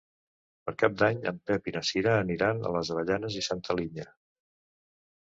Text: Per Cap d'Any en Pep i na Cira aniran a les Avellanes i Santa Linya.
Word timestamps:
Per 0.67 0.71
Cap 0.83 0.93
d'Any 1.01 1.19
en 1.31 1.35
Pep 1.49 1.69
i 1.71 1.73
na 1.75 1.83
Cira 1.89 2.15
aniran 2.21 2.63
a 2.63 2.71
les 2.77 2.91
Avellanes 2.97 3.37
i 3.43 3.45
Santa 3.49 3.77
Linya. 3.81 4.07